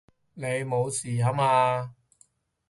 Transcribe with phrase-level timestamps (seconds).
[0.33, 1.93] 你無事吓嘛！